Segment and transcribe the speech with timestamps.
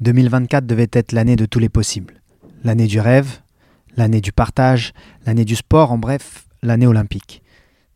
[0.00, 2.20] 2024 devait être l'année de tous les possibles.
[2.62, 3.40] L'année du rêve,
[3.96, 4.92] l'année du partage,
[5.26, 7.42] l'année du sport, en bref, l'année olympique.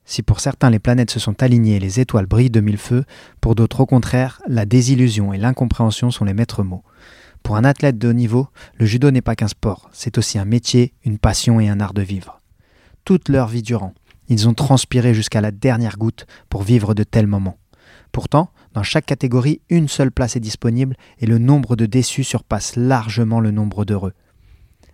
[0.04, 3.04] Si pour certains les planètes se sont alignées et les étoiles brillent de mille feux,
[3.40, 6.82] pour d'autres au contraire, la désillusion et l'incompréhension sont les maîtres mots.
[7.44, 10.44] Pour un athlète de haut niveau, le judo n'est pas qu'un sport, c'est aussi un
[10.44, 12.40] métier, une passion et un art de vivre.
[13.04, 13.94] Toute leur vie durant,
[14.28, 17.58] ils ont transpiré jusqu'à la dernière goutte pour vivre de tels moments.
[18.10, 22.76] Pourtant, dans chaque catégorie, une seule place est disponible et le nombre de déçus surpasse
[22.76, 24.14] largement le nombre d'heureux.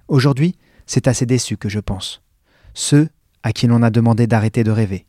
[0.09, 2.23] Aujourd'hui, c'est à ces déçus que je pense.
[2.75, 3.09] Ceux
[3.43, 5.07] à qui l'on a demandé d'arrêter de rêver.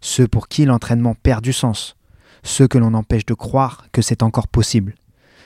[0.00, 1.96] Ceux pour qui l'entraînement perd du sens.
[2.42, 4.94] Ceux que l'on empêche de croire que c'est encore possible.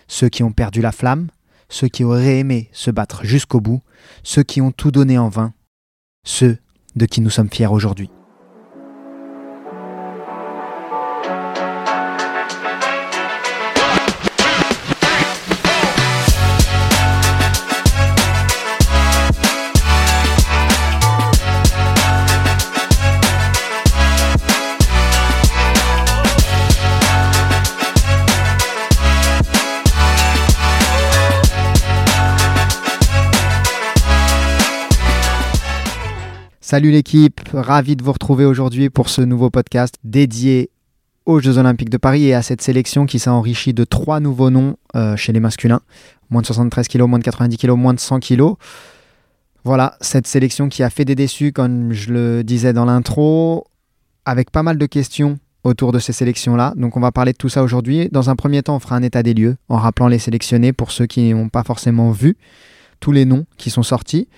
[0.08, 1.28] Ceux qui ont perdu la flamme.
[1.68, 3.80] Ceux qui auraient aimé se battre jusqu'au bout.
[4.24, 5.54] Ceux qui ont tout donné en vain.
[6.24, 6.58] Ceux
[6.96, 8.10] de qui nous sommes fiers aujourd'hui.
[36.70, 40.70] Salut l'équipe, ravi de vous retrouver aujourd'hui pour ce nouveau podcast dédié
[41.26, 44.50] aux Jeux Olympiques de Paris et à cette sélection qui s'est enrichie de trois nouveaux
[44.50, 45.80] noms euh, chez les masculins.
[46.30, 48.52] Moins de 73 kg, moins de 90 kg, moins de 100 kg.
[49.64, 53.66] Voilà, cette sélection qui a fait des déçus, comme je le disais dans l'intro,
[54.24, 56.74] avec pas mal de questions autour de ces sélections-là.
[56.76, 58.08] Donc on va parler de tout ça aujourd'hui.
[58.12, 60.92] Dans un premier temps, on fera un état des lieux en rappelant les sélectionnés pour
[60.92, 62.36] ceux qui n'ont pas forcément vu
[63.00, 64.28] tous les noms qui sont sortis.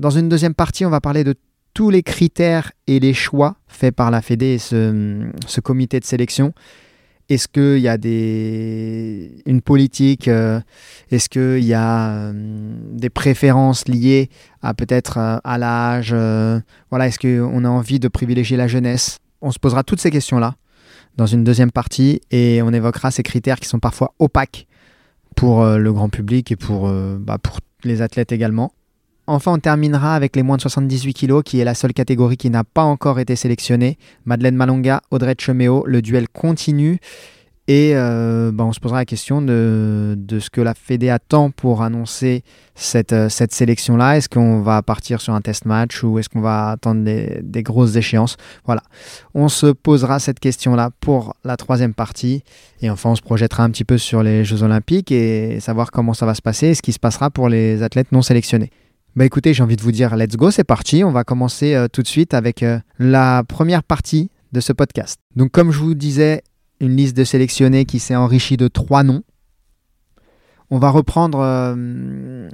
[0.00, 1.34] Dans une deuxième partie, on va parler de
[1.74, 6.54] tous les critères et les choix faits par la Fédé et ce, comité de sélection.
[7.28, 10.58] Est-ce qu'il y a des, une politique euh,
[11.10, 12.32] Est-ce qu'il y a euh,
[12.92, 14.30] des préférences liées
[14.62, 16.14] à peut-être euh, à l'âge
[16.88, 19.18] Voilà, est-ce qu'on a envie de privilégier la jeunesse?
[19.42, 20.54] On se posera toutes ces questions-là
[21.18, 24.66] dans une deuxième partie et on évoquera ces critères qui sont parfois opaques
[25.36, 28.72] pour le grand public et pour, bah, pour les athlètes également.
[29.32, 32.50] Enfin, on terminera avec les moins de 78 kg, qui est la seule catégorie qui
[32.50, 33.96] n'a pas encore été sélectionnée.
[34.24, 36.98] Madeleine Malonga, Audrey Cheméo, le duel continue.
[37.68, 41.82] Et euh, bah, on se posera la question de, ce que la Fédé attend pour
[41.82, 42.42] annoncer
[42.74, 44.16] cette, euh, cette sélection-là.
[44.16, 47.62] Est-ce qu'on va partir sur un test match ou est-ce qu'on va attendre des, des,
[47.62, 48.36] grosses échéances?
[48.64, 48.82] Voilà.
[49.34, 52.42] On se posera cette question-là pour la troisième partie.
[52.82, 56.14] Et enfin, on se projettera un petit peu sur les Jeux Olympiques et savoir comment
[56.14, 58.72] ça va se passer et ce qui se passera pour les athlètes non sélectionnés.
[59.16, 61.02] Bah écoutez, j'ai envie de vous dire let's go, c'est parti.
[61.02, 65.18] On va commencer euh, tout de suite avec euh, la première partie de ce podcast.
[65.34, 66.42] Donc comme je vous disais,
[66.78, 69.24] une liste de sélectionnés qui s'est enrichie de trois noms.
[70.70, 72.48] On va reprendre euh,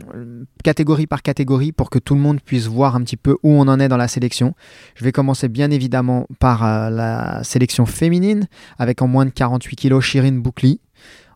[0.64, 3.68] catégorie par catégorie pour que tout le monde puisse voir un petit peu où on
[3.68, 4.54] en est dans la sélection.
[4.94, 10.00] Je vais commencer bien évidemment par la sélection féminine avec en moins de 48 kg
[10.00, 10.80] Shirin Boukli.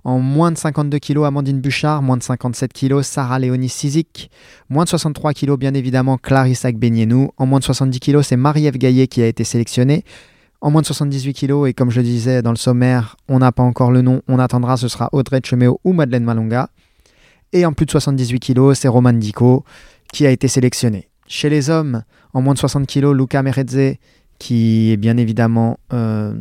[0.04, 2.02] En moins de 52 kg, Amandine Bouchard.
[2.02, 4.30] Moins de 57 kg, Sarah Léonie Sizik.
[4.68, 7.30] Moins de 63 kg, bien évidemment, Clarisse Agbenienou.
[7.36, 10.04] En moins de 70 kg, c'est Marie-Ève Gaillet qui a été sélectionnée.
[10.62, 13.50] En moins de 78 kg, et comme je le disais dans le sommaire, on n'a
[13.50, 16.68] pas encore le nom, on attendra, ce sera Audrey Cheméo ou Madeleine Malonga.
[17.52, 19.64] Et en plus de 78 kg, c'est Roman Dico
[20.12, 21.08] qui a été sélectionné.
[21.26, 22.02] Chez les hommes,
[22.34, 23.96] en moins de 60 kg, Luca Merezze
[24.40, 26.34] qui est bien évidemment euh,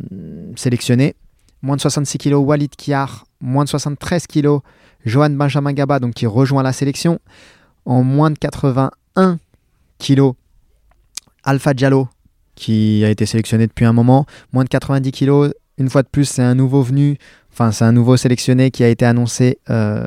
[0.56, 1.14] sélectionné.
[1.62, 4.58] Moins de 66 kg, Walid Kiar moins de 73 kg,
[5.04, 7.18] Johan Benjamin Gaba, qui rejoint la sélection.
[7.86, 9.38] En moins de 81
[9.98, 10.32] kg,
[11.44, 12.08] Alpha Diallo,
[12.54, 14.26] qui a été sélectionné depuis un moment.
[14.52, 17.16] Moins de 90 kg, une fois de plus, c'est un nouveau venu.
[17.52, 20.04] Enfin, c'est un nouveau sélectionné qui a été annoncé euh,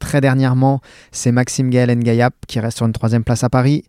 [0.00, 0.80] très dernièrement.
[1.12, 3.84] C'est Maxime Gaël Gayap qui reste sur une troisième place à Paris.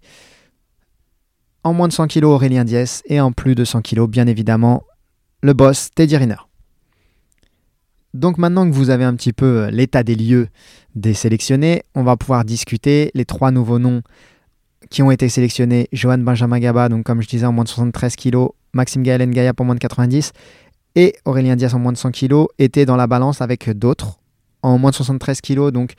[1.63, 3.01] En moins de 100 kg, Aurélien Diès.
[3.07, 4.83] Et en plus de 100 kg, bien évidemment,
[5.41, 6.44] le boss, Teddy Riner.
[8.15, 10.47] Donc maintenant que vous avez un petit peu euh, l'état des lieux
[10.95, 14.03] des sélectionnés, on va pouvoir discuter les trois nouveaux noms
[14.89, 15.89] qui ont été sélectionnés.
[15.91, 19.53] Johan Benjamin Gaba, donc comme je disais, en moins de 73 kg, Maxime Gaël Gaïa
[19.53, 20.31] pour moins de 90
[20.95, 24.17] et Aurélien Diaz en moins de 100 kg étaient dans la balance avec d'autres.
[24.61, 25.95] En moins de 73 kg, donc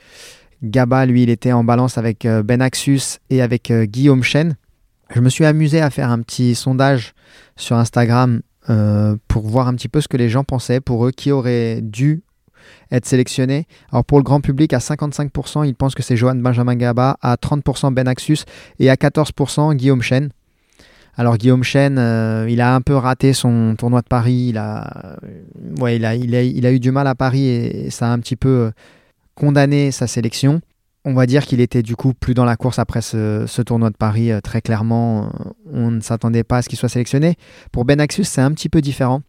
[0.63, 4.55] Gaba, lui, il était en balance avec euh, Ben Axus et avec euh, Guillaume Chen.
[5.13, 7.13] Je me suis amusé à faire un petit sondage
[7.55, 8.41] sur Instagram
[9.27, 12.23] pour voir un petit peu ce que les gens pensaient pour eux, qui aurait dû
[12.91, 13.65] être sélectionné.
[13.91, 17.35] Alors pour le grand public, à 55%, ils pensent que c'est Johan Benjamin Gaba, à
[17.35, 18.45] 30% Ben Axus
[18.79, 20.29] et à 14% Guillaume Chen.
[21.15, 25.17] Alors Guillaume Chen, euh, il a un peu raté son tournoi de Paris, il a,
[25.79, 28.35] ouais, il a, il a eu du mal à Paris et, ça a un petit
[28.35, 28.71] peu
[29.33, 30.61] condamné sa sélection.
[31.09, 33.95] On va dire qu'il était du coup plus dans la course après ce, tournoi de
[33.95, 34.29] Paris.
[34.29, 35.31] Euh, très clairement,
[35.71, 37.37] on ne s'attendait pas à ce qu'il soit sélectionné.
[37.71, 39.21] Pour Benaxus, c'est un petit peu différent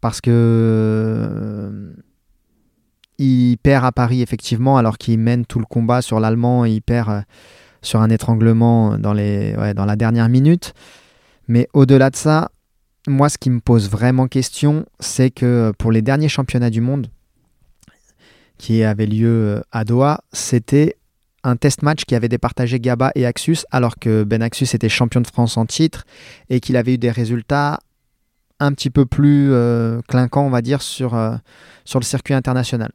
[0.00, 1.94] parce que
[3.18, 6.64] il perd à Paris effectivement alors qu'il mène tout le combat sur l'allemand.
[6.64, 7.22] Il perd
[7.80, 10.74] sur un étranglement dans, la dernière minute.
[11.46, 12.50] Mais au-delà de ça,
[13.06, 17.06] moi, ce qui me pose vraiment question, c'est que pour les derniers championnats du monde
[18.58, 20.96] qui avaient lieu euh, à Doha, c'était
[21.44, 25.20] un test match qui avait départagé Gaba et Axus, alors que Ben Axus était champion
[25.20, 26.04] de France en titre
[26.48, 27.78] et qu'il avait eu des résultats
[28.60, 31.34] un petit peu plus euh, clinquants, on va dire, sur, euh,
[31.84, 32.92] sur le circuit international.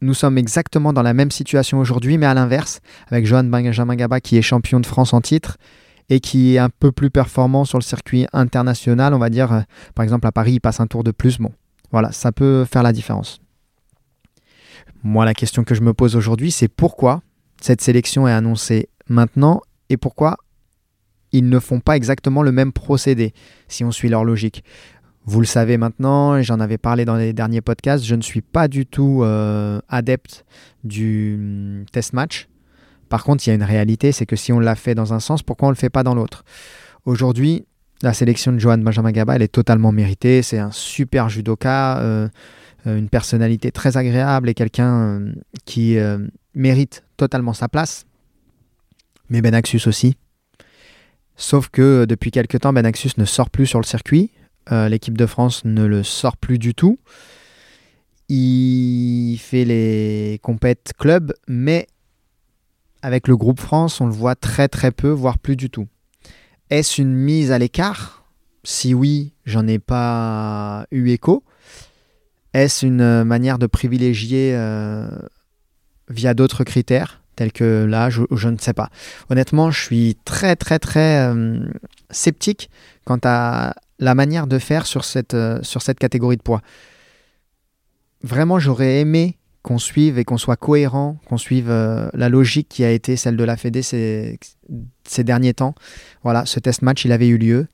[0.00, 4.20] Nous sommes exactement dans la même situation aujourd'hui, mais à l'inverse, avec Johan Benjamin Gaba
[4.20, 5.56] qui est champion de France en titre
[6.10, 9.60] et qui est un peu plus performant sur le circuit international, on va dire, euh,
[9.94, 11.38] par exemple à Paris, il passe un tour de plus.
[11.38, 11.52] Bon,
[11.92, 13.40] voilà, ça peut faire la différence.
[15.02, 17.22] Moi, la question que je me pose aujourd'hui, c'est pourquoi
[17.64, 20.36] cette sélection est annoncée maintenant et pourquoi
[21.32, 23.32] ils ne font pas exactement le même procédé,
[23.68, 24.62] si on suit leur logique.
[25.24, 28.68] Vous le savez maintenant, j'en avais parlé dans les derniers podcasts, je ne suis pas
[28.68, 30.44] du tout euh, adepte
[30.84, 32.48] du hum, test match.
[33.08, 35.20] Par contre, il y a une réalité, c'est que si on l'a fait dans un
[35.20, 36.44] sens, pourquoi on ne le fait pas dans l'autre?
[37.06, 37.64] Aujourd'hui,
[38.02, 40.42] la sélection de Johan Benjamin Gaba, elle est totalement méritée.
[40.42, 42.28] C'est un super judoka, euh,
[42.86, 45.32] euh, une personnalité très agréable et quelqu'un
[45.64, 45.96] qui
[46.54, 48.06] mérite totalement sa place.
[49.28, 50.16] Mais Benaxus aussi.
[51.36, 54.30] Sauf que depuis quelques temps, Benaxus ne sort plus sur le circuit.
[54.72, 56.98] Euh, l'équipe de France ne le sort plus du tout.
[58.28, 61.86] Il fait les compètes club, mais
[63.02, 65.88] avec le groupe France, on le voit très très peu, voire plus du tout.
[66.70, 68.24] Est-ce une mise à l'écart?
[68.62, 71.44] Si oui, j'en ai pas eu écho.
[72.54, 75.10] Est-ce une manière de privilégier euh,
[76.08, 78.90] via d'autres critères tels que l'âge je, ne sais pas.
[79.28, 81.58] Honnêtement, je suis très très très euh,
[82.10, 82.70] sceptique
[83.04, 86.62] quant à la manière de faire sur cette, euh, sur cette catégorie de poids.
[88.22, 92.84] Vraiment, j'aurais aimé qu'on suive et qu'on soit cohérent, qu'on suive euh, la logique qui
[92.84, 94.38] a été celle de la Fédé ces,
[95.18, 95.74] derniers temps.
[96.22, 97.66] Voilà, ce test match, il avait eu lieu.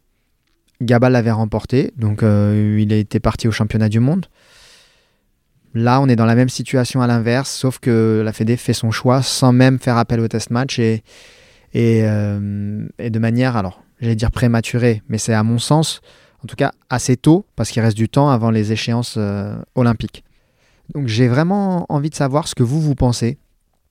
[0.80, 4.26] Gabal l'avait remporté, donc il été parti au championnat du monde.
[5.74, 8.90] Là, on est dans la même situation à l'inverse, sauf que la Fédé fait son
[8.90, 11.04] choix sans même faire appel au test match et,
[11.74, 16.00] et, de manière, alors j'allais dire prématuré, mais c'est à mon sens,
[16.42, 20.24] en tout cas assez tôt, parce qu'il reste du temps avant les échéances euh, olympiques.
[20.94, 23.38] Donc j'ai vraiment envie de savoir ce que vous, vous pensez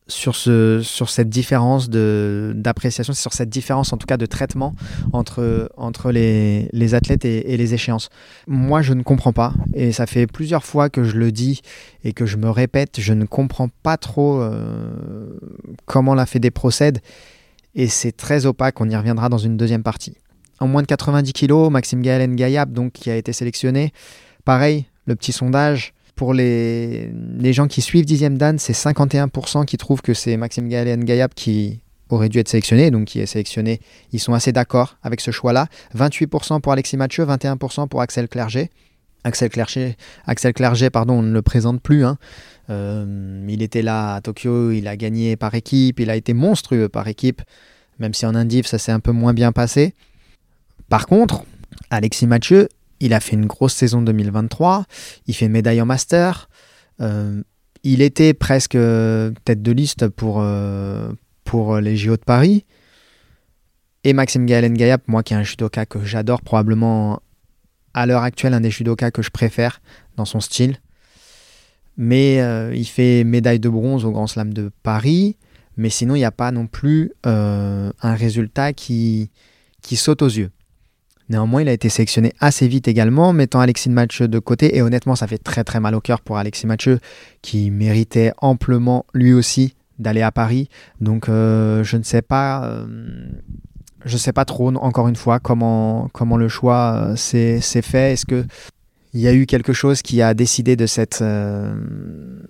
[0.10, 4.76] sur, ce, sur cette différence d'appréciation, sur cette différence en tout cas de traitement
[5.14, 8.10] entre, entre les, les athlètes et, les échéances.
[8.48, 11.62] Moi, je ne comprends pas, et ça fait plusieurs fois que je le dis
[12.04, 15.38] et que je me répète, je ne comprends pas trop euh,
[15.86, 17.00] comment la Fédé procède
[17.76, 20.18] et c'est très opaque, on y reviendra dans une deuxième partie.
[20.60, 23.94] En moins de 90 kg, Maxime Gaël Gayab, donc, qui a été sélectionné.
[24.44, 27.14] Pareil, le petit sondage, pour les,
[27.54, 31.80] gens qui suivent Dixième Dan, c'est 51% qui trouvent que c'est Maxime Gaël Gayab qui
[32.10, 33.80] aurait dû être sélectionné, donc qui est sélectionné.
[34.12, 35.68] Ils sont assez d'accord avec ce choix-là.
[35.98, 38.70] 28% pour Alexis Mathieu, 21% pour Axel Clerget.
[39.24, 39.96] Axel Clerget,
[40.28, 42.04] Axel Clerget pardon, on ne le présente plus.
[42.04, 42.18] Hein.
[42.70, 46.90] Euh, il était là à Tokyo, il a gagné par équipe, il a été monstrueux
[46.90, 47.42] par équipe,
[47.98, 49.94] même si en indiv ça s'est un peu moins bien passé.
[50.90, 51.46] Par contre,
[51.90, 52.68] Alexis Mathieu,
[53.00, 54.86] il a fait une grosse saison 2023,
[55.28, 56.50] il fait médaille en master,
[57.02, 57.42] euh,
[57.84, 58.78] il était presque
[59.46, 61.12] tête de liste pour, euh,
[61.82, 62.66] les JO de Paris.
[64.04, 67.22] Et Maxime Gaëlen Gayap, moi qui est un judoka que j'adore, probablement
[67.94, 69.82] à l'heure actuelle un des judokas que je préfère
[70.16, 70.78] dans son style.
[71.98, 75.38] Mais euh, il fait médaille de bronze au Grand Slam de Paris.
[75.76, 79.30] Mais sinon, il n'y a pas non plus euh, un résultat qui
[79.82, 80.52] saute aux yeux.
[81.30, 84.76] Néanmoins, il a été sélectionné assez vite également, mettant Alexis Mathieu de côté.
[84.78, 87.00] Et honnêtement, ça fait très très mal au cœur pour Alexis Mathieu,
[87.42, 90.70] qui méritait amplement lui aussi d'aller à Paris.
[91.02, 92.84] Donc euh, je ne sais pas.
[94.06, 98.14] je sais pas trop, encore une fois, comment, comment le choix s'est fait.
[98.14, 98.46] Est-ce que
[99.14, 101.74] il y a eu quelque chose qui a décidé de cette, euh,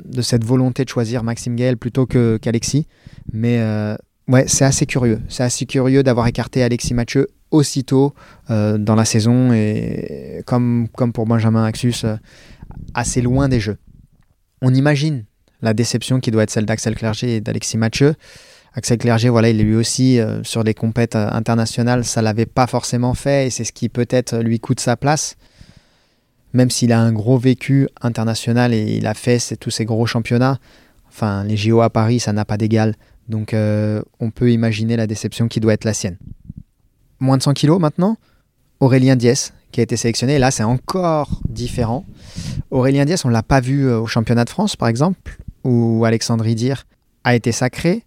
[0.03, 2.87] de cette volonté de choisir Maxime Gaël plutôt qu'Alexis?
[3.31, 3.95] Mais euh,
[4.27, 5.21] ouais, c'est assez curieux.
[5.29, 8.13] C'est assez curieux d'avoir écarté Alexis Mathieu aussitôt
[8.49, 12.05] euh, dans la saison et comme, comme pour Benjamin Axus,
[12.93, 13.77] assez loin des jeux.
[14.61, 15.25] On imagine
[15.61, 18.15] la déception qui doit être celle d'Axel Clerget et d'Alexis Mathieu.
[18.73, 23.13] Axel Clerget, voilà, il est lui aussi sur des compètes internationales, ça l'avait pas forcément
[23.13, 25.35] fait et c'est ce qui peut-être lui coûte sa place
[26.51, 30.57] même s'il a un gros vécu international et il a fait tous ces gros championnats,
[31.09, 32.95] Enfin, les JO à Paris, ça n'a pas d'égal.
[33.27, 36.17] Donc, euh, on peut imaginer la déception qui doit être la sienne.
[37.19, 38.17] Moins de 100 kilos maintenant,
[38.79, 40.39] Aurélien Diès, qui a été sélectionné.
[40.39, 42.05] là, c'est encore différent.
[42.71, 46.05] Aurélien Diès, on ne l'a pas vu euh, au championnat de France, par exemple, où
[46.05, 46.85] Alexandre Idir
[47.23, 48.05] a été sacré.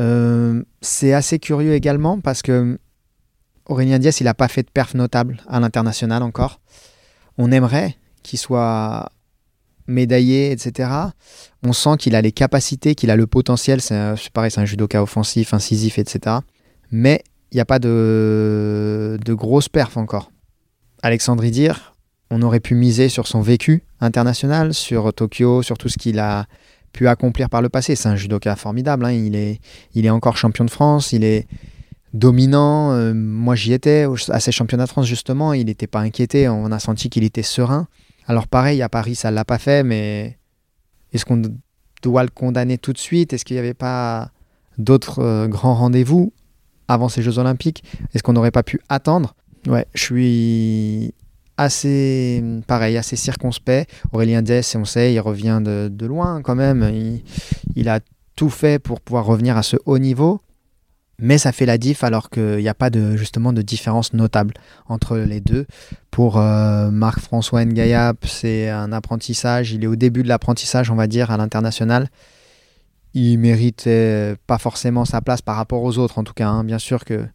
[0.00, 2.78] Euh, c'est assez curieux également parce que
[3.66, 6.60] Aurélien Diès, il n'a pas fait de perf notable à l'international encore.
[7.36, 9.10] On aimerait qu'il soit
[9.86, 10.90] médaillé, etc.
[11.62, 13.80] On sent qu'il a les capacités, qu'il a le potentiel.
[13.80, 16.36] C'est pareil, c'est un judoka offensif, incisif, etc.
[16.90, 20.30] Mais il n'y a pas de, de grosses perfs encore.
[21.02, 21.94] Alexandre Idir,
[22.30, 26.46] on aurait pu miser sur son vécu international, sur Tokyo, sur tout ce qu'il a
[26.92, 27.96] pu accomplir par le passé.
[27.96, 29.04] C'est un judoka formidable.
[29.04, 29.12] Hein.
[29.12, 29.60] Il, est,
[29.94, 31.12] il est encore champion de France.
[31.12, 31.46] Il est
[32.12, 32.92] dominant.
[32.92, 35.52] Euh, moi, j'y étais à ces championnats de France, justement.
[35.52, 36.48] Il n'était pas inquiété.
[36.48, 37.86] On a senti qu'il était serein.
[38.26, 40.38] Alors, pareil, à Paris, ça ne l'a pas fait, mais
[41.12, 41.42] est-ce qu'on
[42.02, 43.32] doit le condamner tout de suite?
[43.32, 44.30] Est-ce qu'il n'y avait pas
[44.76, 46.32] d'autres euh, grands rendez-vous?
[46.88, 49.34] Avant ces Jeux Olympiques Est-ce qu'on n'aurait pas pu attendre?
[49.66, 51.14] Ouais, je suis
[51.58, 53.90] assez pareil, assez circonspect.
[54.12, 57.20] Aurélien Dess, on sait, il revient de, loin quand même.
[57.74, 58.00] Il, a
[58.36, 60.40] tout fait pour pouvoir revenir à ce haut niveau.
[61.20, 64.54] Mais ça fait la diff alors qu'il n'y a pas de, justement de différence notable
[64.86, 65.66] entre les deux.
[66.12, 69.72] Pour euh, Marc-François Ngayap, c'est un apprentissage.
[69.72, 72.08] Il est au début de l'apprentissage, on va dire, à l'international.
[73.20, 76.46] Il méritait pas forcément sa place par rapport aux autres, en tout cas.
[76.46, 76.62] Hein.
[76.62, 77.26] Bien sûr que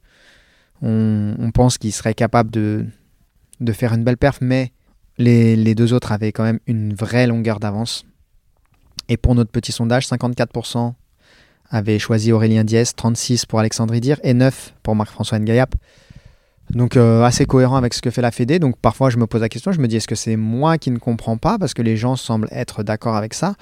[0.82, 2.86] on pense qu'il serait capable de,
[3.74, 4.72] faire une belle perf, mais
[5.18, 8.06] les, deux autres avaient quand même une vraie longueur d'avance.
[9.10, 10.94] Et pour notre petit sondage, 54%
[11.70, 15.76] avaient choisi Aurélien Diès, 36% pour Alexandre Idir et 9% pour Marc-François Ngayap.
[16.70, 18.58] Donc euh, assez cohérent avec ce que fait la Fédé.
[18.58, 20.92] Donc parfois je me pose la question, je me dis est-ce que c'est moi qui
[20.92, 21.60] ne comprends pas?
[21.60, 23.56] Parce que les gens semblent être d'accord avec ça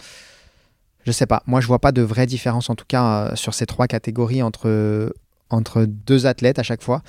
[1.05, 1.43] Je sais pas.
[1.47, 4.41] Moi je vois pas de vraie différence en tout cas euh, sur ces trois catégories
[4.41, 5.13] entre
[5.51, 7.03] entre deux athlètes à chaque fois.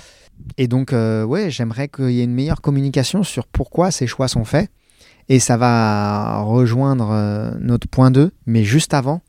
[0.58, 4.28] Et donc, euh, ouais, j'aimerais qu'il y ait une meilleure communication sur pourquoi ces choix
[4.28, 4.70] sont faits.
[5.28, 8.32] Et ça va rejoindre euh, notre point 2.
[8.46, 9.22] Mais juste avant,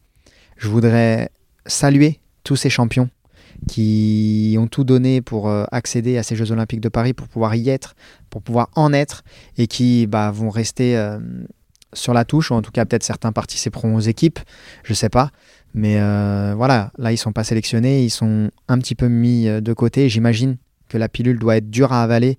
[0.58, 1.30] je voudrais
[1.66, 3.10] saluer tous ces champions
[3.68, 7.56] qui ont tout donné pour euh, accéder à ces Jeux Olympiques de Paris, pour pouvoir
[7.56, 7.96] y être,
[8.30, 9.24] pour pouvoir en être,
[9.58, 10.98] et qui bah, vont rester
[11.94, 14.40] sur la touche, ou en tout cas peut-être certains participeront aux équipes,
[14.84, 15.32] je sais pas.
[15.74, 15.98] Mais
[16.56, 20.08] voilà, là ils sont pas sélectionnés, ils sont un petit peu mis de côté.
[20.08, 20.58] J'imagine
[20.88, 22.38] que la pilule doit être dure à avaler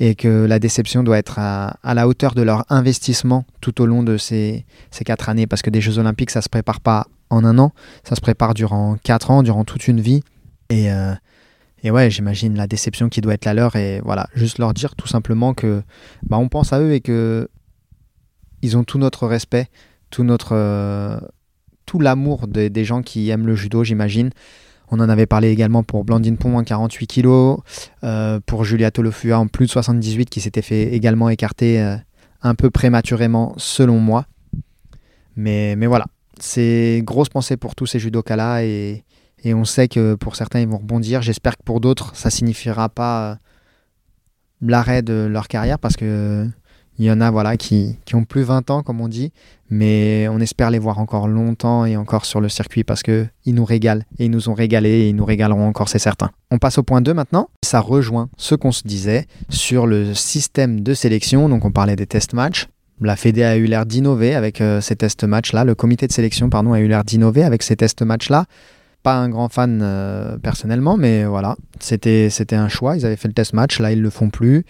[0.00, 4.02] et que la déception doit être à, la hauteur de leur investissement tout au long
[4.02, 5.46] de ces, ces, quatre années.
[5.46, 8.20] Parce que des Jeux Olympiques, ça ne se prépare pas en un an, ça se
[8.20, 10.22] prépare durant quatre ans, durant toute une vie.
[10.70, 11.14] Et, euh,
[11.84, 13.76] et ouais, j'imagine la déception qui doit être la leur.
[13.76, 15.82] Et voilà, juste leur dire tout simplement que
[16.24, 17.48] bah, on pense à eux et que
[18.62, 19.68] ils ont tout notre respect,
[20.10, 20.52] tout notre.
[20.52, 21.18] Euh,
[21.84, 24.30] tout l'amour des gens qui aiment le judo, j'imagine.
[24.94, 27.56] On en avait parlé également pour Blandine Pont en 48 kg,
[28.44, 31.96] pour Julia Tolofua en plus de 78 qui s'était fait également écarter euh,
[32.42, 34.26] un peu prématurément selon moi.
[35.34, 36.04] Mais, mais voilà,
[36.38, 39.06] c'est grosse pensée pour tous ces judokas-là et,
[39.44, 41.22] et, on sait que pour certains ils vont rebondir.
[41.22, 43.34] J'espère que pour d'autres ça signifiera pas euh,
[44.60, 46.46] l'arrêt de leur carrière parce que
[46.98, 49.32] il y en a voilà, qui, qui, ont plus 20 ans, comme on dit,
[49.70, 53.64] mais on espère les voir encore longtemps et encore sur le circuit parce qu'ils nous
[53.64, 56.30] régalent et ils nous ont régalé et ils nous régaleront encore, c'est certain.
[56.50, 57.48] On passe au point 2 maintenant.
[57.64, 61.48] Ça rejoint ce qu'on se disait sur le système de sélection.
[61.48, 62.68] Donc on parlait des test matchs.
[63.00, 65.64] La Fédé a eu l'air d'innover avec euh, ces test matchs-là.
[65.64, 68.44] Le comité de sélection pardon, a eu l'air d'innover avec ces test matchs-là.
[69.02, 72.96] Pas un grand fan euh, personnellement, mais voilà, c'était un choix.
[72.96, 74.64] Ils avaient fait le test match, là ils le font plus.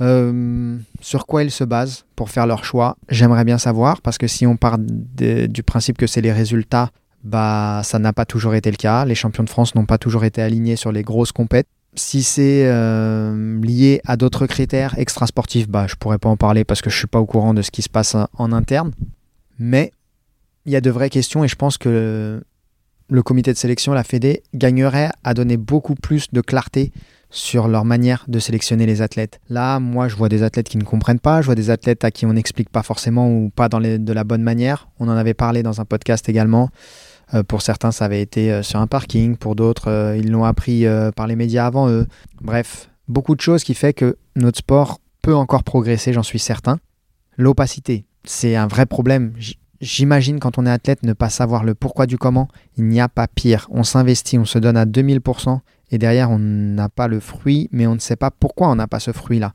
[0.00, 4.26] Euh, sur quoi ils se basent pour faire leur choix J'aimerais bien savoir, parce que
[4.26, 6.90] si on part du principe que c'est les résultats,
[7.24, 9.04] bah ça n'a pas toujours été le cas.
[9.04, 11.66] Les champions de France n'ont pas toujours été alignés sur les grosses compètes.
[11.94, 16.80] Si c'est euh, lié à d'autres critères extrasportifs, bah je pourrais pas en parler parce
[16.80, 18.92] que je suis pas au courant de ce qui se passe en interne.
[19.58, 19.90] Mais
[20.64, 22.40] il y a de vraies questions et je pense que
[23.10, 26.92] le comité de sélection, la Fédé, gagnerait à donner beaucoup plus de clarté
[27.30, 29.40] sur leur manière de sélectionner les athlètes.
[29.48, 32.10] Là, moi, je vois des athlètes qui ne comprennent pas, je vois des athlètes à
[32.10, 34.88] qui on n'explique pas forcément ou pas dans de la bonne manière.
[34.98, 36.70] On en avait parlé dans un podcast également.
[37.34, 40.44] Euh, pour certains, ça avait été euh, sur un parking, pour d'autres, euh, ils l'ont
[40.44, 42.06] appris par les médias avant eux.
[42.40, 46.78] Bref, beaucoup de choses qui fait que notre sport peut encore progresser, j'en suis certain.
[47.36, 49.32] L'opacité, c'est un vrai problème.
[49.80, 53.08] J'imagine quand on est athlète ne pas savoir le pourquoi du comment, il n'y a
[53.08, 53.68] pas pire.
[53.70, 57.86] On s'investit, on se donne à 2000% et derrière on n'a pas le fruit, mais
[57.86, 59.54] on ne sait pas pourquoi on n'a pas ce fruit-là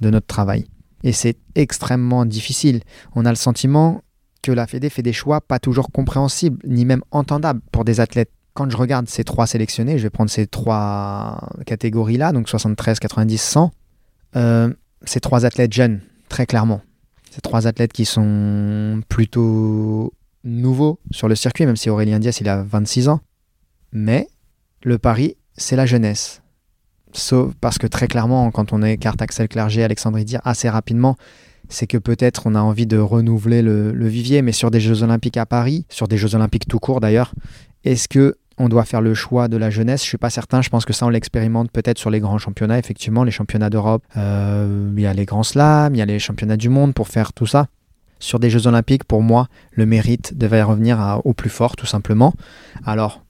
[0.00, 0.66] de notre travail.
[1.02, 2.80] Et c'est extrêmement difficile.
[3.14, 4.02] On a le sentiment
[4.42, 8.30] que la Fédé fait des choix pas toujours compréhensibles, ni même entendables pour des athlètes.
[8.54, 13.38] Quand je regarde ces trois sélectionnés, je vais prendre ces trois catégories-là, donc 73, 90,
[13.38, 13.70] 100,
[15.04, 16.80] ces trois athlètes jeunes, très clairement.
[17.30, 20.14] Ces trois athlètes qui sont plutôt
[20.44, 23.20] nouveaux sur le circuit, même si Aurélien Diaz, il a 26 ans.
[23.92, 24.28] Mais
[24.84, 26.42] le pari, c'est la jeunesse.
[27.12, 31.16] Sauf parce que très clairement, quand on écarte Axel Clerget, Alexandre Idir assez rapidement,
[31.68, 35.02] c'est que peut-être on a envie de renouveler le, le, vivier, mais sur des Jeux
[35.02, 37.32] Olympiques à Paris, sur des Jeux Olympiques tout court d'ailleurs,
[37.84, 40.02] est-ce que on doit faire le choix de la jeunesse?
[40.02, 40.62] Je suis pas certain.
[40.62, 42.78] Je pense que ça, on l'expérimente peut-être sur les grands championnats.
[42.78, 46.18] Effectivement, les championnats d'Europe, euh, il y a les grands slams, il y a les
[46.18, 47.66] championnats du monde pour faire tout ça.
[48.20, 52.32] Sur des Jeux Olympiques, pour moi, le mérite devait revenir au plus fort, tout simplement.
[52.86, 53.24] Alors,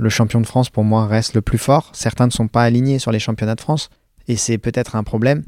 [0.00, 1.90] le champion de France, pour moi, reste le plus fort.
[1.92, 3.90] Certains ne sont pas alignés sur les championnats de France.
[4.28, 5.44] Et c'est peut-être un problème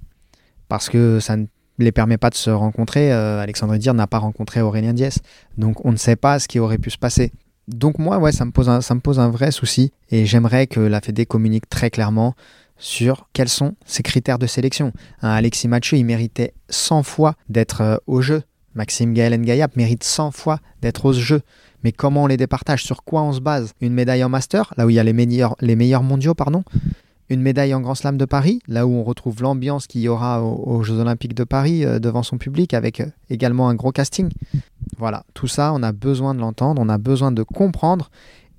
[0.69, 1.47] parce que ça ne
[1.79, 3.13] les permet pas de se rencontrer.
[3.13, 5.21] Euh, Alexandre Dir n'a pas rencontré Aurélien Diès.
[5.57, 7.33] Donc, on ne sait pas ce qui aurait pu se passer.
[7.69, 8.69] Donc moi, ouais, ça me pose
[9.21, 12.35] un, vrai souci et j'aimerais que la Fédé communique très clairement
[12.77, 14.93] sur quels sont ses critères de sélection.
[15.21, 18.43] Alexis Mathieu, il méritait 100 fois d'être euh, au jeu.
[18.75, 21.43] Maxime Gaël Gayap mérite 100 fois d'être au jeu.
[21.85, 22.85] Mais comment on les départage?
[22.85, 23.73] Sur quoi on se base?
[23.81, 26.65] Une médaille en master, là où il y a les meilleurs, les meilleurs mondiaux, pardon
[27.33, 30.43] une médaille en Grand Slam de Paris, là où on retrouve l'ambiance qu'il y aura
[30.43, 34.29] aux, Jeux Olympiques de Paris euh, devant son public, avec euh, également un gros casting.
[34.99, 38.11] Voilà, tout ça, on a besoin de l'entendre, on a besoin de comprendre,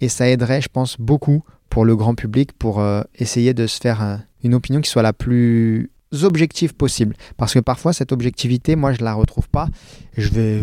[0.01, 3.79] et ça aiderait, je pense, beaucoup pour le grand public pour euh, essayer de se
[3.79, 5.91] faire une opinion qui soit la plus
[6.23, 7.15] objective possible.
[7.37, 9.67] Parce que parfois, cette objectivité, moi, je la retrouve pas.
[10.17, 10.61] Je vais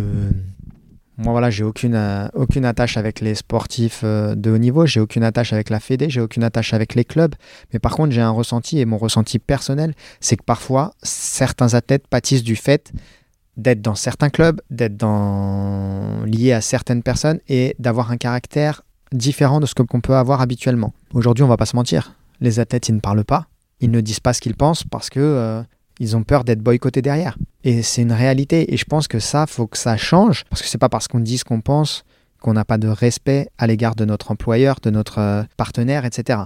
[1.20, 5.00] moi, voilà, j'ai aucune, euh, aucune attache avec les sportifs euh, de haut niveau, j'ai
[5.00, 7.34] aucune attache avec la Fédé, j'ai aucune attache avec les clubs.
[7.72, 12.08] Mais par contre, j'ai un ressenti, et mon ressenti personnel, c'est que parfois, certains athlètes
[12.08, 12.92] pâtissent du fait
[13.58, 16.24] d'être dans certains clubs, d'être dans...
[16.24, 20.94] liés à certaines personnes et d'avoir un caractère différent de ce qu'on peut avoir habituellement.
[21.12, 23.48] Aujourd'hui, on va pas se mentir, les athlètes, ils ne parlent pas,
[23.80, 25.62] ils ne disent pas ce qu'ils pensent parce que euh,
[26.00, 27.36] ils ont peur d'être boycottés derrière.
[27.62, 28.72] Et c'est une réalité.
[28.72, 30.44] Et je pense que ça, faut que ça change.
[30.48, 32.04] Parce que c'est pas parce qu'on dit ce qu'on pense
[32.40, 36.40] qu'on n'a pas de respect à l'égard de notre employeur, de notre euh, partenaire, etc.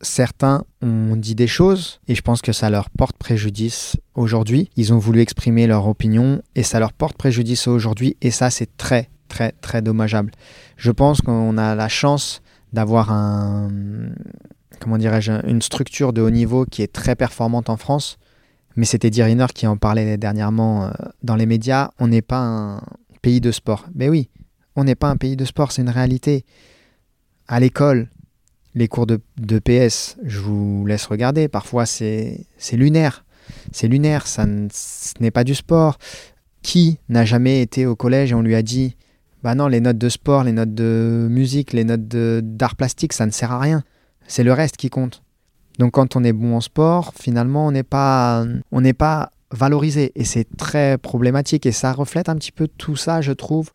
[0.00, 4.70] Certains ont dit des choses et je pense que ça leur porte préjudice aujourd'hui.
[4.76, 8.76] Ils ont voulu exprimer leur opinion et ça leur porte préjudice aujourd'hui et ça c'est
[8.76, 10.32] très très très dommageable.
[10.76, 13.68] Je pense qu'on a la chance d'avoir un
[14.80, 18.18] comment dirais-je une structure de haut niveau qui est très performante en France
[18.76, 20.90] mais c'était Diriner qui en parlait dernièrement euh,
[21.22, 22.82] dans les médias, on n'est pas un
[23.22, 23.86] pays de sport.
[23.94, 24.28] Mais oui,
[24.76, 26.44] on n'est pas un pays de sport, c'est une réalité.
[27.46, 28.08] À l'école,
[28.74, 29.20] les cours de,
[29.58, 33.24] PS, je vous laisse regarder, parfois c'est lunaire.
[33.72, 35.98] C'est lunaire, ça ce n'est pas du sport.
[36.62, 38.96] Qui n'a jamais été au collège et on lui a dit
[39.42, 43.26] Bah non, les notes de sport, les notes de musique, les notes d'art plastique, ça
[43.26, 43.84] ne sert à rien.
[44.26, 45.23] C'est le reste qui compte.
[45.78, 50.98] Donc quand on est bon en sport, finalement, on n'est pas, valorisé et c'est très
[50.98, 53.70] problématique et ça reflète un petit peu tout ça, je trouve,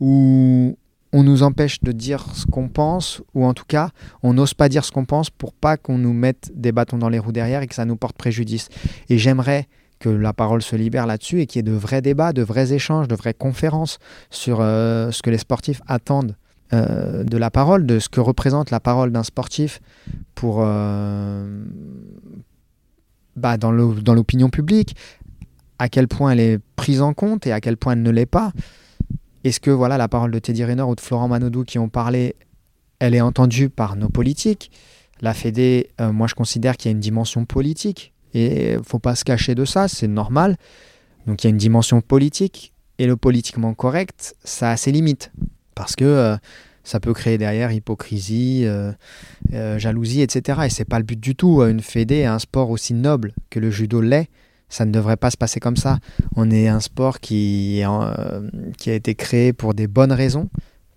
[0.00, 0.78] où
[1.12, 3.90] on nous empêche de dire ce qu'on pense ou en tout cas,
[4.22, 7.10] on n'ose pas dire ce qu'on pense pour pas qu'on nous mette des bâtons dans
[7.10, 8.68] les roues derrière et que ça nous porte préjudice.
[9.10, 12.32] Et j'aimerais que la parole se libère là-dessus et qu'il y ait de vrais débats,
[12.32, 13.98] de vrais échanges, de vraies conférences
[14.30, 16.36] sur euh, ce que les sportifs attendent
[16.74, 19.80] euh, de la parole, de ce que représente la parole d'un sportif
[20.34, 21.64] pour, euh,
[23.36, 24.94] bah, dans l'opinion publique,
[25.78, 28.26] à quel point elle est prise en compte et à quel point elle ne l'est
[28.26, 28.52] pas.
[29.44, 32.36] Est-ce que voilà la parole de Teddy Riner ou de Florent Manodou qui ont parlé,
[32.98, 34.70] elle est entendue par nos politiques?
[35.22, 39.14] La Fédé, euh, moi je considère qu'il y a une dimension politique et faut pas
[39.14, 40.56] se cacher de ça, c'est normal.
[41.26, 45.32] Donc il y a une dimension politique et le politiquement correct, ça a ses limites
[45.78, 46.36] parce que euh,
[46.82, 48.90] ça peut créer derrière hypocrisie, euh,
[49.52, 50.62] euh, jalousie, etc.
[50.66, 51.62] Et c'est pas le but du tout.
[51.62, 54.28] Une fédé, un sport aussi noble que le judo l'est,
[54.68, 56.00] ça ne devrait pas se passer comme ça.
[56.34, 57.82] On est un sport qui,
[58.76, 60.50] qui a été créé pour des bonnes raisons,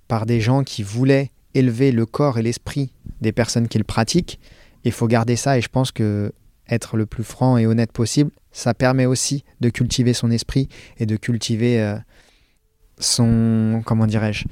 [0.07, 2.91] par des gens qui voulaient élever le corps et l'esprit
[3.21, 4.39] des personnes qui le pratiquent.
[4.83, 6.33] Il faut garder ça et je pense que
[6.67, 11.05] être le plus franc et honnête possible, ça permet aussi de cultiver son esprit et
[11.05, 11.97] de cultiver
[13.01, 14.45] son, comment dirais-je,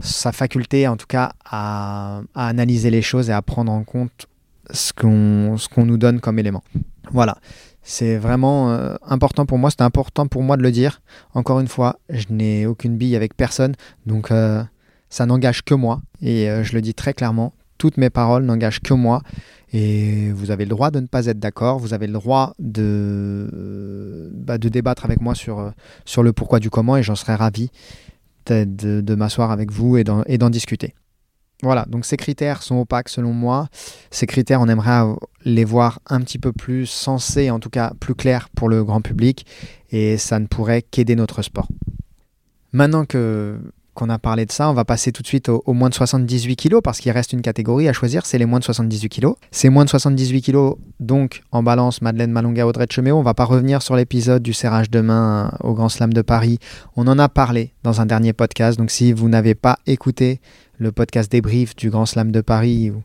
[0.00, 4.26] sa faculté en tout cas à, analyser les choses et à prendre en compte
[4.70, 6.62] ce qu'on nous donne comme élément.
[7.10, 7.38] Voilà,
[7.82, 11.00] c'est vraiment euh, important pour moi, c'est important pour moi de le dire.
[11.32, 14.62] Encore une fois, je n'ai aucune bille avec personne, donc euh,
[15.08, 18.80] ça n'engage que moi, et euh, je le dis très clairement, toutes mes paroles n'engagent
[18.80, 19.22] que moi.
[19.72, 24.30] Et vous avez le droit de ne pas être d'accord, vous avez le droit de,
[24.34, 25.72] bah, de débattre avec moi sur,
[26.06, 27.70] sur le pourquoi du comment, et j'en serais ravi
[28.46, 30.94] de, m'asseoir avec vous et d'en discuter.
[31.62, 33.68] Voilà, donc ces critères sont opaques selon moi.
[34.10, 35.02] Ces critères, on aimerait
[35.44, 39.00] les voir un petit peu plus sensés, en tout cas plus clairs pour le grand
[39.00, 39.44] public,
[39.90, 41.66] et ça ne pourrait qu'aider notre sport.
[42.72, 43.58] Maintenant que
[43.98, 46.54] qu'on a parlé de ça, on va passer tout de suite au, moins de 78
[46.54, 49.32] kg parce qu'il reste une catégorie à choisir, c'est les moins de 78 kg.
[49.50, 53.16] C'est moins de 78 kg, donc en balance Madeleine Malonga, Audrey Cheméo.
[53.16, 56.60] On va pas revenir sur l'épisode du serrage de main au Grand Slam de Paris.
[56.94, 60.40] On en a parlé dans un dernier podcast, donc si vous n'avez pas écouté
[60.78, 63.02] le podcast débrief du Grand Slam de Paris où,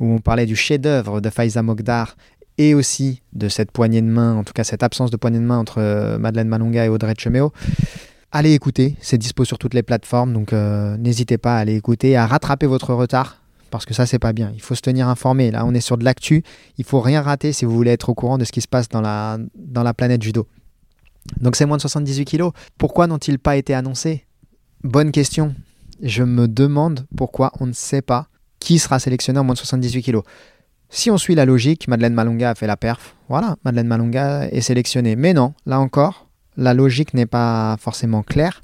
[0.00, 2.16] on parlait du chef-d'œuvre de Faiza Mogdar
[2.58, 5.44] et aussi de cette poignée de main, en tout cas cette absence de poignée de
[5.44, 7.52] main entre euh, Madeleine Malonga et Audrey Cheméo
[8.36, 12.16] allez écouter, c'est dispo sur toutes les plateformes, donc euh, n'hésitez pas à aller écouter,
[12.16, 14.52] à rattraper votre retard, parce que ça c'est pas bien.
[14.54, 15.50] Il faut se tenir informé.
[15.50, 16.42] Là, on est sur de l'actu,
[16.76, 18.88] il faut rien rater si vous voulez être au courant de ce qui se passe
[18.88, 20.46] dans la, dans la planète judo.
[21.40, 22.52] Donc c'est moins de 78 kilos.
[22.78, 24.24] Pourquoi n'ont-ils pas été annoncés?
[24.84, 25.54] Bonne question.
[26.02, 28.28] Je me demande pourquoi on ne sait pas
[28.60, 30.24] qui sera sélectionné en moins de 78 kilos.
[30.90, 33.16] Si on suit la logique, Madeleine Malonga a fait la perf.
[33.28, 35.16] Voilà, Madeleine Malonga est sélectionnée.
[35.16, 36.25] Mais non, là encore,
[36.56, 38.62] la logique n'est pas forcément claire.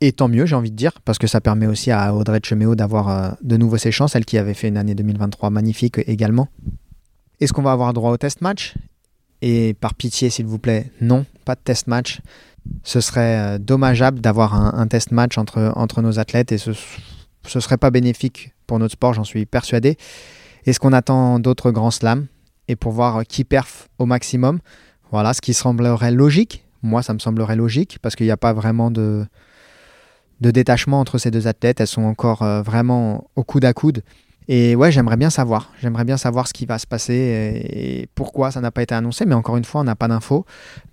[0.00, 2.74] Et tant mieux, j'ai envie de dire, parce que ça permet aussi à Audrey Cheméo
[2.74, 6.48] d'avoir euh, de nouveau ses chances, elle qui avait fait une année 2023 magnifique également.
[7.40, 8.74] Est-ce qu'on va avoir droit au test match?
[9.40, 12.20] Et par pitié, s'il vous plaît, non, pas de test match.
[12.82, 17.60] Ce serait euh, dommageable d'avoir un, test match entre, entre nos athlètes et ce ne
[17.60, 19.96] serait pas bénéfique pour notre sport, j'en suis persuadé.
[20.66, 22.26] Est-ce qu'on attend d'autres grands slams
[22.68, 24.60] et pour voir qui perf au maximum?
[25.10, 28.52] Voilà, ce qui semblerait logique, moi, ça me semblerait logique parce qu'il n'y a pas
[28.52, 29.26] vraiment de,
[30.40, 31.80] détachement entre ces deux athlètes.
[31.80, 34.02] Elles sont encore euh, vraiment au coude à coude.
[34.46, 35.72] Et ouais, j'aimerais bien savoir.
[35.80, 39.24] J'aimerais bien savoir ce qui va se passer et, pourquoi ça n'a pas été annoncé.
[39.24, 40.44] Mais encore une fois, on n'a pas d'infos.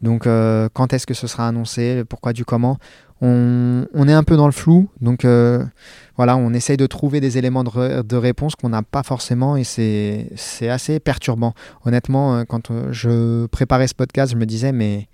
[0.02, 2.04] Donc, euh, quand est-ce que ce sera annoncé?
[2.08, 2.78] Pourquoi du comment?
[3.24, 4.88] On, est un peu dans le flou.
[5.02, 5.64] Donc, euh,
[6.16, 10.70] voilà, on essaye de trouver des éléments de réponse qu'on n'a pas forcément et c'est
[10.70, 11.54] assez perturbant.
[11.86, 15.08] Honnêtement, quand je préparais ce podcast, je me disais, mais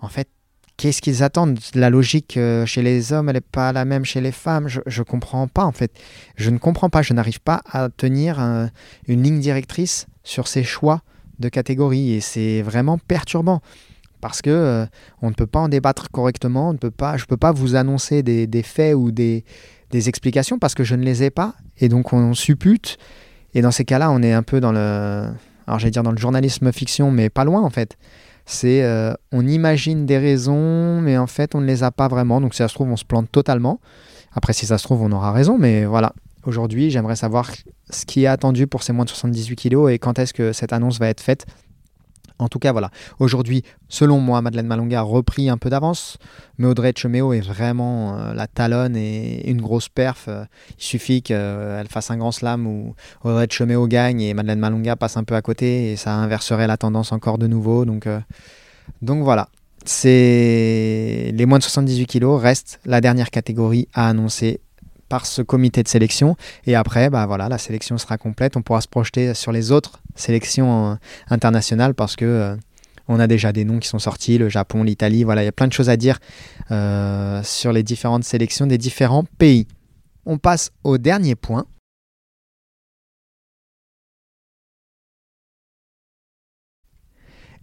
[0.00, 0.28] en fait,
[0.76, 1.58] qu'est-ce qu'ils attendent?
[1.74, 4.68] La logique euh, chez les hommes, elle n'est pas la même chez les femmes.
[4.68, 5.92] Je ne comprends pas, en fait.
[6.36, 7.02] Je ne comprends pas.
[7.02, 8.38] Je n'arrive pas à tenir
[9.08, 11.02] une ligne directrice sur ces choix
[11.38, 12.12] de catégories.
[12.12, 13.60] Et c'est vraiment perturbant.
[14.20, 14.86] Parce que euh,
[15.22, 16.70] on ne peut pas en débattre correctement.
[16.70, 19.44] On ne peut pas, je ne peux pas vous annoncer des, faits ou des,
[19.90, 21.54] des, explications parce que je ne les ai pas.
[21.78, 22.98] Et donc, on suppute.
[23.54, 25.28] Et dans ces cas-là, on est un peu dans le.
[25.66, 27.96] Alors, j'allais dire dans le journalisme fiction, mais pas loin, en fait.
[28.46, 32.40] C'est euh, on imagine des raisons, mais en fait on ne les a pas vraiment.
[32.40, 33.80] Donc si ça se trouve, on se plante totalement.
[34.32, 36.12] Après, si ça se trouve, on aura raison, mais voilà.
[36.44, 37.50] Aujourd'hui, j'aimerais savoir
[37.90, 40.72] ce qui est attendu pour ces moins de 78 kilos et quand est-ce que cette
[40.72, 41.46] annonce va être faite.
[42.38, 42.90] En tout cas, voilà.
[43.18, 46.18] Aujourd'hui, selon moi, Madeleine Malonga a repris un peu d'avance,
[46.58, 50.26] mais Audrey Cheméo est vraiment euh, la talonne et une grosse perf.
[50.28, 50.44] Euh,
[50.78, 52.94] il suffit qu'elle fasse un grand slam où
[53.24, 56.76] Audrey Cheméo gagne et Madeleine Malonga passe un peu à côté et ça inverserait la
[56.76, 57.86] tendance encore de nouveau.
[57.86, 58.20] Donc, euh,
[59.00, 59.48] donc voilà.
[59.86, 64.60] C'est les moins de 78 kilos restent la dernière catégorie à annoncer
[65.08, 66.36] par ce comité de sélection.
[66.66, 68.56] Et après, bah voilà, la sélection sera complète.
[68.56, 70.94] On pourra se projeter sur les autres sélections euh,
[71.30, 72.56] internationales parce que euh,
[73.08, 75.24] on a déjà des noms qui sont sortis, le Japon, l'Italie.
[75.24, 76.18] Voilà, il y a plein de choses à dire
[76.70, 79.66] euh, sur les différentes sélections des différents pays.
[80.24, 81.66] On passe au dernier point.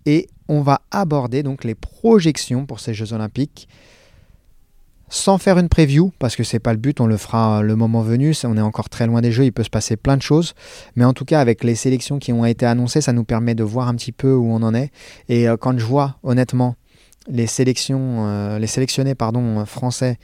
[0.06, 3.68] Et on va aborder donc les projections pour ces Jeux Olympiques
[5.14, 8.02] sans faire une preview, parce que c'est pas le but, on le fera le moment
[8.02, 10.56] venu, on est encore très loin des jeux, il peut se passer plein de choses,
[10.96, 13.64] mais en tout cas avec les sélections qui ont été annoncées, ça nous permet de
[13.64, 14.92] voir un petit peu où on en est,
[15.30, 16.78] et euh, quand je vois honnêtement
[17.28, 20.18] les sélections, euh, les sélectionnés pardon, français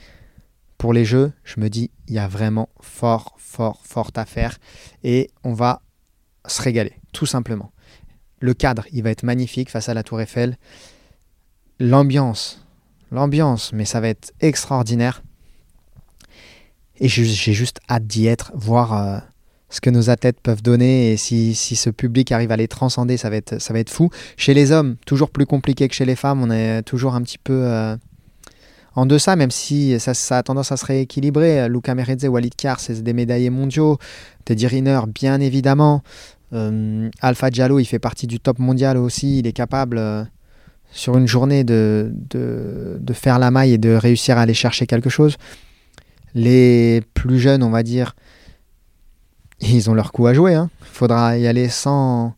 [0.76, 4.58] pour les jeux, je me dis, il y a vraiment fort, fort, fort à faire,
[5.04, 5.82] et on va
[6.46, 7.70] se régaler, tout simplement.
[8.40, 10.56] Le cadre, il va être magnifique face à la Tour Eiffel,
[11.78, 12.66] l'ambiance,
[13.10, 15.22] l'ambiance, mais ça va être extraordinaire.
[16.98, 19.18] Et j'ai juste hâte d'y être, voir euh,
[19.70, 23.30] ce que nos athlètes peuvent donner et si, ce public arrive à les transcender, ça
[23.30, 24.10] va, être, fou.
[24.36, 27.38] Chez les hommes, toujours plus compliqué que chez les femmes, on est toujours un petit
[27.38, 27.96] peu euh,
[28.94, 31.68] en deçà, même si ça, a tendance à se rééquilibrer.
[31.70, 33.98] Luca Meredze, Walid Kar, c'est des médaillés mondiaux.
[34.44, 36.02] Teddy Riner, bien évidemment.
[36.52, 40.28] Euh, Alpha Diallo, il fait partie du top mondial aussi, il est capable
[40.90, 45.10] sur une journée de, de, faire la maille et de réussir à aller chercher quelque
[45.10, 45.36] chose.
[46.34, 48.14] Les plus jeunes, on va dire,
[49.60, 50.52] ils ont leur coup à jouer.
[50.52, 50.70] Il hein.
[50.80, 52.34] faudra y aller sans.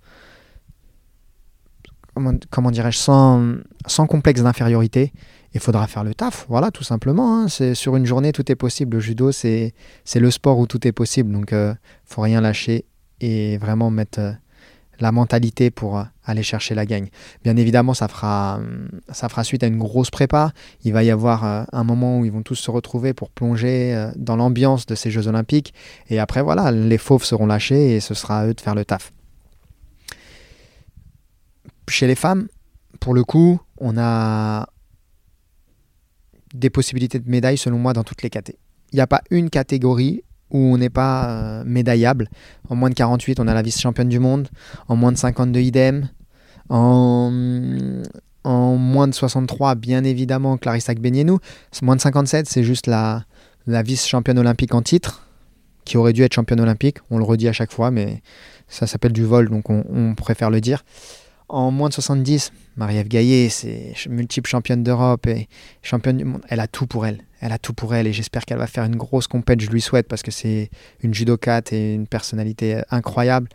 [2.51, 3.55] Comment, dirais-je sans,
[3.87, 5.13] sans complexe d'infériorité
[5.55, 7.43] il faudra faire le taf, voilà, tout simplement.
[7.43, 7.49] Hein.
[7.49, 8.97] C'est sur une journée, tout est possible.
[8.97, 9.75] Le judo, c'est
[10.15, 11.75] le sport où tout est possible, donc il euh,
[12.07, 12.87] faut rien lâcher
[13.21, 14.33] et vraiment mettre euh,
[15.03, 17.09] la mentalité pour euh, aller chercher la gagne.
[17.45, 18.61] Bien évidemment, ça fera,
[19.11, 20.53] ça fera suite à une grosse prépa.
[20.85, 24.37] Il va y avoir un moment où ils vont tous se retrouver pour plonger dans
[24.37, 25.75] l'ambiance de ces Jeux Olympiques.
[26.09, 28.85] Et après, voilà, les fauves seront lâchés et ce sera à eux de faire le
[28.85, 29.13] taf.
[31.89, 32.47] Chez les femmes,
[33.01, 34.69] pour le coup, on a
[36.55, 38.63] des possibilités de médailles selon moi dans toutes les catégories.
[38.93, 42.29] Il n'y a pas une catégorie où on n'est pas euh, médaillable.
[42.69, 44.49] En moins de 48, on a la vice-championne du monde.
[44.89, 46.09] En moins de 52, idem.
[46.69, 47.33] En,
[48.45, 51.39] en moins de 63, bien évidemment, Clarissa Gbenienou.
[51.83, 53.25] Moins de 57, c'est juste la,
[53.67, 55.27] la vice-championne olympique en titre,
[55.85, 56.99] qui aurait dû être championne olympique.
[57.11, 58.23] On le redit à chaque fois, mais
[58.69, 60.85] ça s'appelle du vol, donc on préfère le dire.
[61.49, 65.49] En moins de 70, Marie-Ève Gaillet, c'est multiple championne d'Europe et
[65.83, 66.41] championne du monde.
[66.49, 67.23] Elle a tout pour elle.
[67.43, 69.61] Elle a tout pour elle et j'espère qu'elle va faire une grosse compète.
[69.61, 70.71] Je lui souhaite parce que c'est
[71.03, 73.49] une judokate et une personnalité incroyable.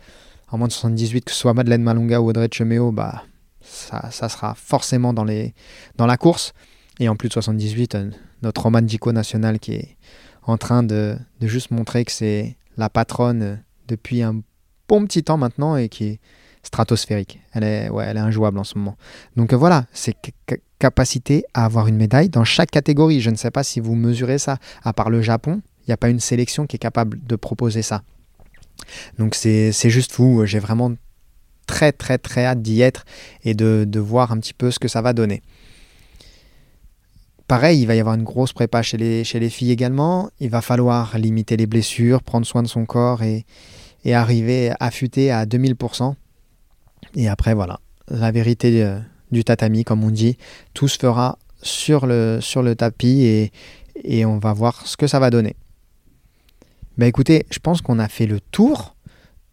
[0.50, 3.24] En moins de 78, que ce soit Madeleine Malunga ou Audrey Cheméo, bah,
[3.62, 5.54] ça, ça, sera forcément dans, les,
[5.96, 6.52] dans la course.
[7.00, 8.10] Et en plus de 78, euh,
[8.42, 9.96] notre Roman Dico national qui est
[10.42, 14.42] en train de, de juste montrer que c'est la patronne euh, depuis un
[14.86, 16.20] bon petit temps maintenant et qui est
[16.62, 17.40] stratosphérique.
[17.52, 18.96] Elle est, ouais, elle est injouable en ce moment.
[19.36, 20.16] Donc euh, voilà, c'est
[20.78, 23.20] capacité à avoir une médaille dans chaque catégorie.
[23.20, 24.58] Je ne sais pas si vous mesurez ça.
[24.82, 27.82] À part le Japon, il n'y a pas une sélection qui est capable de proposer
[27.82, 28.02] ça.
[29.18, 30.42] Donc c'est juste fou.
[30.44, 30.92] J'ai vraiment
[31.66, 33.04] très très très hâte d'y être
[33.44, 35.42] et de, de, voir un petit peu ce que ça va donner.
[37.46, 40.30] Pareil, il va y avoir une grosse prépa chez les, chez les filles également.
[40.38, 43.46] Il va falloir limiter les blessures, prendre soin de son corps et,
[44.04, 46.14] et arriver affûté à 2000%.
[47.14, 48.98] Et après, voilà, la vérité euh,
[49.30, 50.36] du tatami, comme on dit,
[50.74, 53.50] tout se fera sur le, tapis
[54.04, 55.56] et, on va voir ce que ça va donner.
[56.96, 58.96] Bah écoutez, je pense qu'on a fait le tour.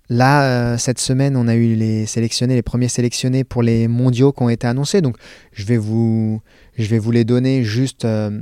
[0.10, 4.32] Là, euh, cette semaine, on a eu les sélectionnés, les premiers sélectionnés pour les mondiaux
[4.32, 5.02] qui ont été annoncés.
[5.02, 5.18] Donc,
[5.52, 6.42] je vais vous,
[6.78, 8.42] je vais vous les donner juste euh,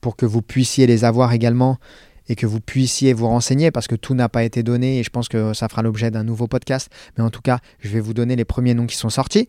[0.00, 1.78] pour que vous puissiez les avoir également
[2.28, 5.10] et que vous puissiez vous renseigner parce que tout n'a pas été donné et je
[5.10, 6.90] pense que ça fera l'objet d'un nouveau podcast.
[7.16, 9.48] Mais en tout cas, je vais vous donner les premiers noms qui sont sortis.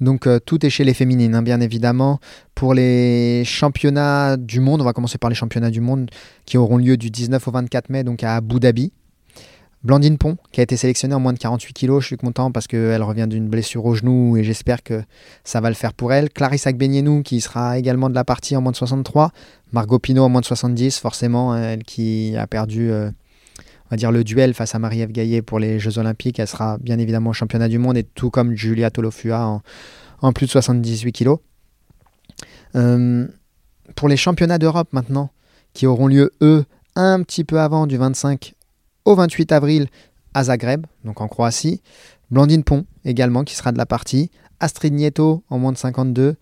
[0.00, 2.20] Donc euh, tout est chez les féminines, hein, bien évidemment.
[2.54, 6.10] Pour les championnats du monde, on va commencer par les championnats du monde
[6.46, 8.92] qui auront lieu du 19 au 24 mai, donc à Abu Dhabi.
[9.84, 12.00] Blandine Pont, qui a été sélectionnée en moins de 48 kg.
[12.00, 15.02] Je suis content parce qu'elle revient d'une blessure au genou et j'espère que
[15.44, 16.30] ça va le faire pour elle.
[16.30, 19.30] Clarisse Agbenienou, qui sera également de la partie en moins de 63.
[19.72, 23.10] Margot Pinot en moins de 70, forcément, hein, elle qui a perdu, euh,
[23.58, 26.38] on va dire, le duel face à Marie-Ève Gaillet pour les Jeux Olympiques.
[26.38, 29.60] Elle sera bien évidemment au championnat du monde et tout comme Julia Tolofua
[30.22, 31.34] en, plus de 78 kg.
[32.74, 33.28] Euh,
[33.96, 35.28] pour les championnats d'Europe maintenant,
[35.74, 36.64] qui auront lieu, eux,
[36.96, 38.53] un petit peu avant du 25
[39.04, 39.88] au 28 avril
[40.34, 41.80] à Zagreb, donc en Croatie.
[42.30, 44.30] Blandine Pont également qui sera de la partie.
[44.60, 46.36] Astrid Nieto en moins de 52.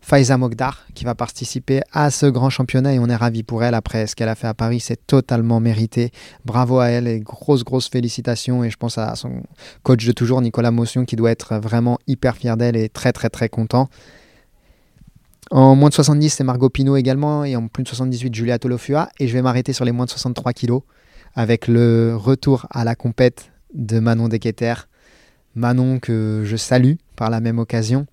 [0.00, 3.74] Faiza Mogdar qui va participer à ce grand championnat et on est ravi pour elle
[3.74, 6.12] après ce qu'elle a fait à Paris, c'est totalement mérité.
[6.44, 9.42] Bravo à elle et grosses grosses félicitations et je pense à son
[9.82, 13.28] coach de toujours Nicolas Motion qui doit être vraiment hyper fier d'elle et très très
[13.28, 13.90] très content.
[15.50, 19.08] En moins de 70 c'est Margot Pinot également et en plus de 78 Julia Tolofua
[19.18, 20.82] et je vais m'arrêter sur les moins de 63 kilos
[21.34, 24.74] avec le retour à la compète de Manon Deketer.
[25.54, 28.06] Manon que je salue par la même occasion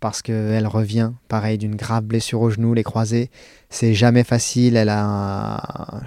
[0.00, 3.30] parce qu'elle revient, pareil, d'une grave blessure au genou, les croisés.
[3.68, 6.02] C'est jamais facile, elle a...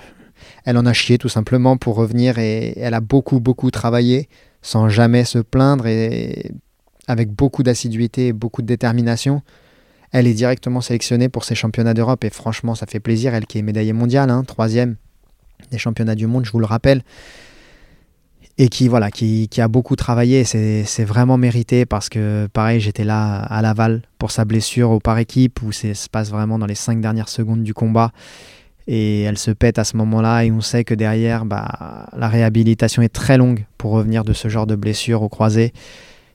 [0.65, 4.29] Elle en a chié tout simplement pour revenir et elle a beaucoup, beaucoup travaillé
[4.61, 6.51] sans jamais se plaindre et
[7.07, 9.41] avec beaucoup d'assiduité et beaucoup de détermination.
[10.11, 13.33] Elle est directement sélectionnée pour ces championnats d'Europe et franchement, ça fait plaisir.
[13.33, 14.95] Elle qui est médaillée mondiale, hein, troisième
[15.71, 17.03] des championnats du monde, je vous le rappelle,
[18.57, 18.89] et qui
[19.61, 20.43] a beaucoup travaillé.
[20.43, 25.17] C'est vraiment mérité parce que pareil, j'étais là à Laval pour sa blessure au par
[25.17, 28.11] équipe où ça se passe vraiment dans les cinq dernières secondes du combat.
[28.85, 33.01] Et elle se pète à ce moment-là et on sait que derrière, bah, la réhabilitation
[33.01, 35.71] est très longue pour revenir de ce genre de blessure au croisé.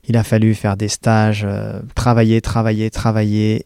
[0.07, 3.65] Il a fallu faire des stages, euh, travailler, travailler, travailler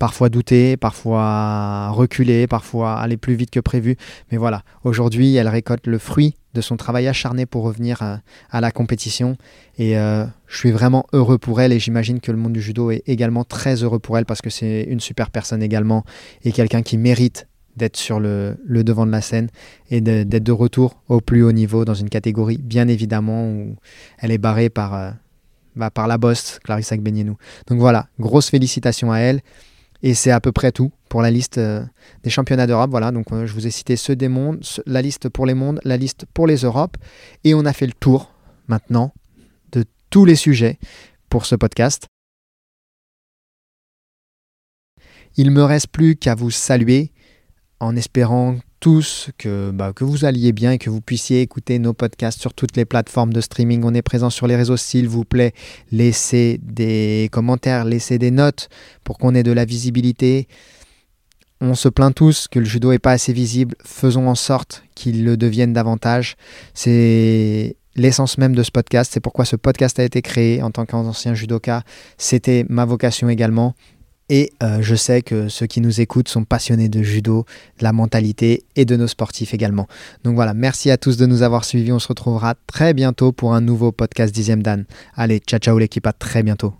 [0.00, 3.96] parfois douter, parfois reculer, parfois aller plus vite que prévu.
[4.32, 8.16] Mais voilà, aujourd'hui, elle récolte le fruit de son travail acharné pour revenir euh,
[8.50, 9.36] à, la compétition.
[9.78, 12.90] Et euh, je suis vraiment heureux pour elle et j'imagine que le monde du judo
[12.90, 16.02] est également très heureux pour elle parce que c'est une super personne également
[16.44, 19.48] et quelqu'un qui mérite d'être sur le, devant de la scène
[19.90, 23.76] et d'être de, retour au plus haut niveau dans une catégorie, bien évidemment, où
[24.18, 25.10] elle est barrée par, euh,
[25.76, 27.36] bah, par la bosse Clarissa Gbenienou.
[27.68, 29.40] Donc voilà, grosse félicitations à elle.
[30.02, 31.84] Et c'est à peu près tout pour la liste euh,
[32.22, 32.90] des championnats d'Europe.
[32.90, 35.80] Voilà, donc euh, je vous ai cité ceux des mondes, la liste pour les mondes,
[35.84, 36.96] la liste pour les Europes.
[37.44, 38.32] Et on a fait le tour
[38.68, 39.12] maintenant
[39.72, 40.78] de tous les sujets
[41.28, 42.06] pour ce podcast.
[45.36, 47.12] Il me reste plus qu'à vous saluer
[47.78, 51.92] en espérant tous que, bah, que vous alliez bien et que vous puissiez écouter nos
[51.92, 53.82] podcasts sur toutes les plateformes de streaming.
[53.84, 55.52] On est présent sur les réseaux, s'il vous plaît.
[55.92, 58.68] Laissez des commentaires, laissez des notes
[59.04, 60.48] pour qu'on ait de la visibilité.
[61.60, 63.76] On se plaint tous que le judo n'est pas assez visible.
[63.84, 66.36] Faisons en sorte qu'il le devienne davantage.
[66.72, 69.10] C'est l'essence même de ce podcast.
[69.12, 71.82] C'est pourquoi ce podcast a été créé en tant qu'ancien judoka.
[72.16, 73.74] C'était ma vocation également.
[74.30, 77.44] Et euh, je sais que ceux qui nous écoutent sont passionnés de judo,
[77.78, 79.88] de la mentalité et de nos sportifs également.
[80.22, 81.92] Donc voilà, merci à tous de nous avoir suivis.
[81.92, 84.84] On se retrouvera très bientôt pour un nouveau podcast dixième Dan.
[85.16, 86.72] Allez, ciao ciao l'équipe, à très bientôt.